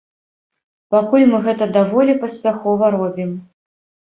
[0.95, 3.31] Пакуль мы гэта даволі паспяхова робім.